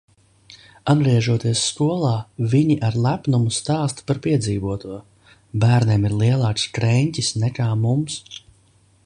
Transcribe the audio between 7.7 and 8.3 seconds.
mums.